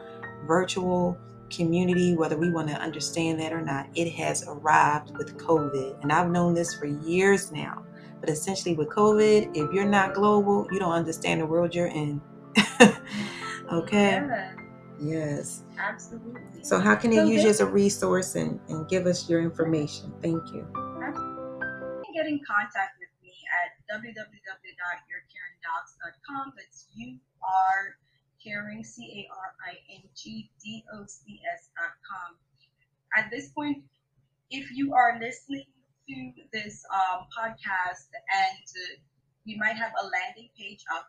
[0.47, 1.19] virtual
[1.51, 3.89] community, whether we want to understand that or not.
[3.95, 6.03] It has arrived with COVID.
[6.03, 7.85] And I've known this for years now.
[8.21, 12.21] But essentially, with COVID, if you're not global, you don't understand the world you're in.
[13.73, 14.13] okay?
[14.13, 14.53] Yeah.
[15.01, 15.65] Yes.
[15.79, 16.63] Absolutely.
[16.63, 19.41] So how can they so use you as a resource and, and give us your
[19.41, 20.13] information?
[20.21, 20.65] Thank you.
[21.03, 21.41] Absolutely.
[22.15, 23.33] Get in contact with me
[23.65, 26.53] at www.urcaringdocs.com.
[26.57, 27.97] That's U R
[28.43, 32.37] caring, C A R I N G D O C S.com.
[33.17, 33.83] At this point,
[34.51, 35.65] if you are listening
[36.09, 38.99] to this um, podcast and uh,
[39.47, 41.09] we might have a landing page up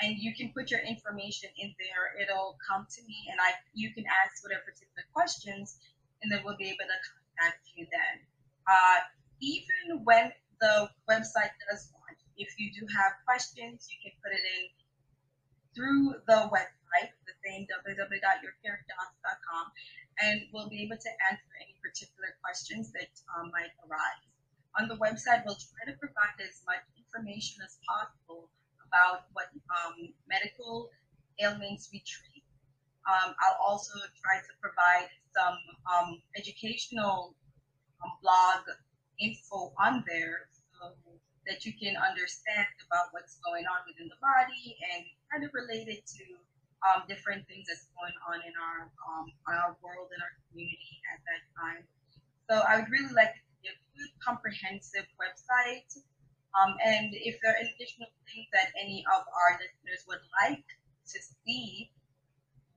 [0.00, 2.14] and you can put your information in there.
[2.22, 5.78] It'll come to me and I you can ask whatever particular questions
[6.22, 6.98] and then we'll be able to
[7.36, 8.24] contact you then.
[8.66, 9.00] Uh,
[9.40, 14.40] even when the website does launch, if you do have questions, you can put it
[14.40, 14.72] in
[15.76, 19.64] through the website, the same www.yourcaredocs.com,
[20.22, 24.24] and we'll be able to answer any particular questions that um, might arise.
[24.80, 28.48] On the website, we'll try to provide as much information as possible
[28.94, 30.90] about what um, medical
[31.42, 32.46] ailments we treat.
[33.10, 35.58] Um, I'll also try to provide some
[35.90, 37.34] um, educational
[37.98, 38.62] um, blog
[39.18, 40.46] info on there
[40.78, 40.94] so
[41.46, 46.06] that you can understand about what's going on within the body and kind of related
[46.06, 46.24] to
[46.86, 51.20] um, different things that's going on in our um, our world and our community at
[51.28, 51.82] that time.
[52.48, 53.76] So I would really like to be a
[54.24, 55.88] comprehensive website.
[56.54, 60.64] Um, and if there are additional things that any of our listeners would like
[61.10, 61.90] to see,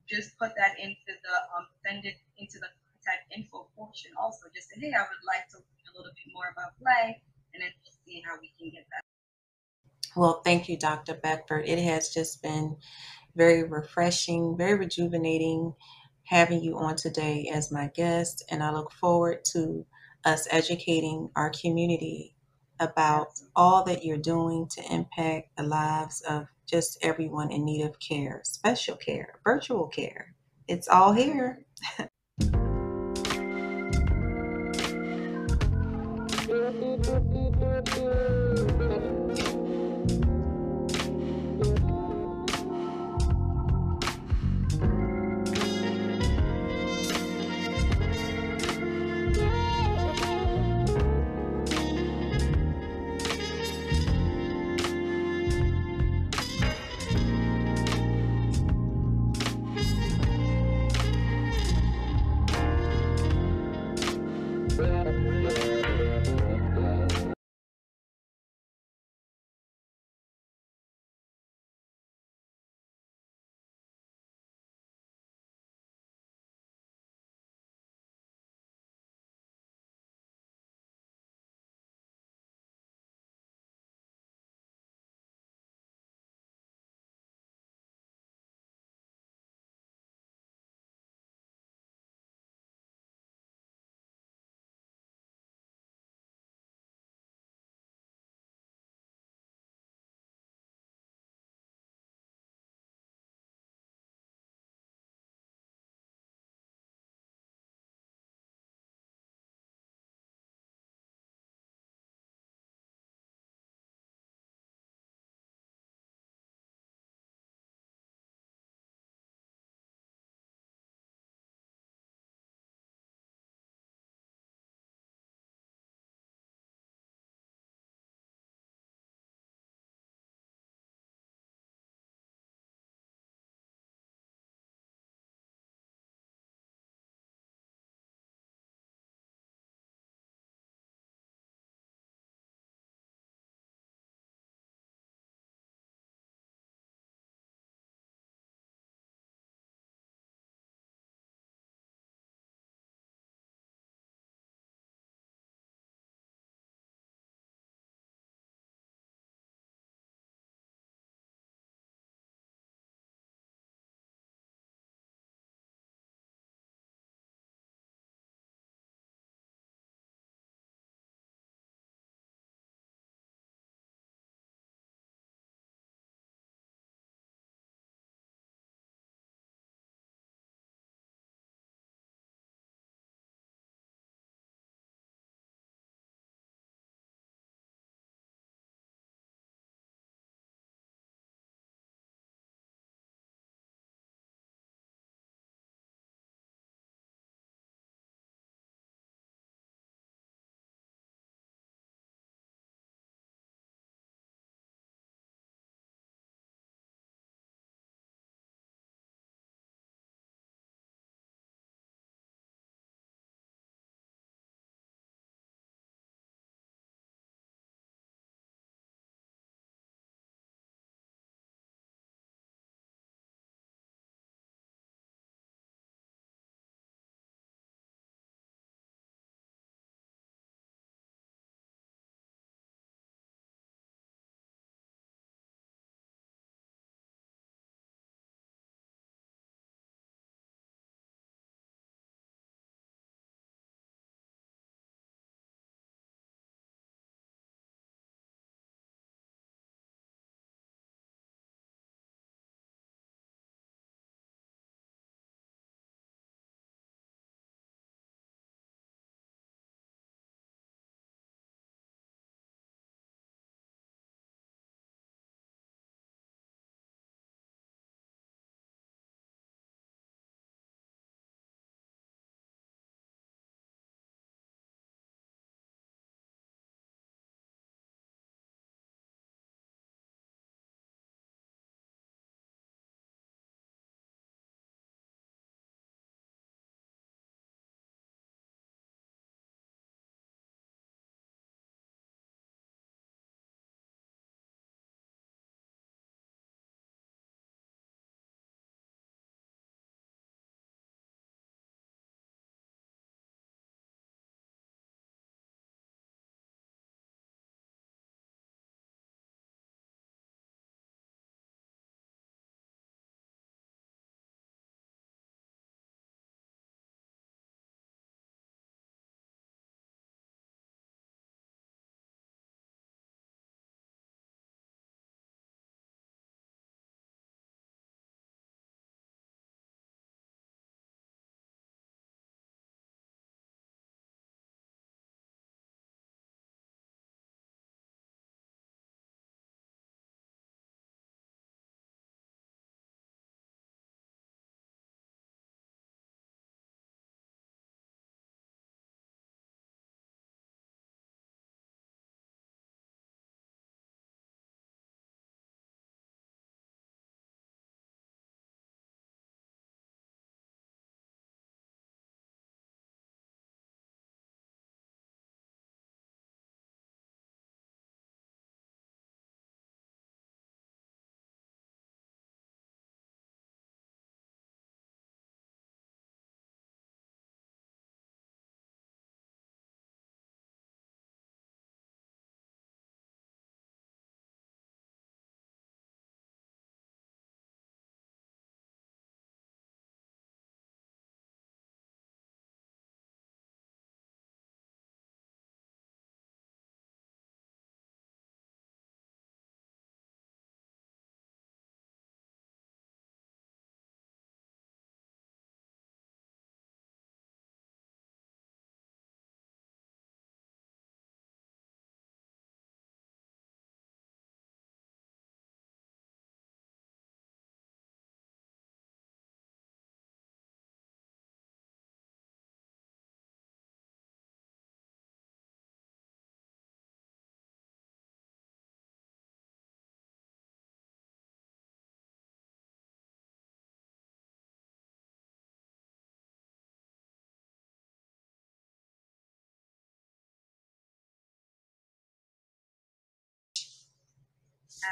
[0.09, 2.67] just put that into the um, send it into the
[3.07, 4.47] contact info portion also.
[4.55, 7.17] Just say, hey, I would like to learn a little bit more about blank,
[7.53, 9.03] and then we'll see how we can get that.
[10.15, 11.13] Well, thank you, Dr.
[11.13, 11.67] Beckford.
[11.67, 12.77] It has just been
[13.35, 15.73] very refreshing, very rejuvenating
[16.23, 19.85] having you on today as my guest, and I look forward to
[20.25, 22.35] us educating our community
[22.79, 27.99] about all that you're doing to impact the lives of just everyone in need of
[27.99, 30.35] care, special care, virtual care.
[30.67, 31.65] It's all here.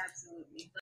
[0.04, 0.72] Absolutely.